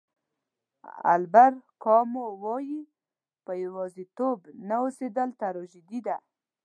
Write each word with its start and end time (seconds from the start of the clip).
البر 1.13 1.53
کامو 1.83 2.25
وایي 2.43 2.81
په 3.45 3.51
یوازېتوب 3.63 4.39
نه 4.67 4.75
اوسېدل 4.83 5.29
تراژیدي 5.41 5.99
ده. 6.07 6.17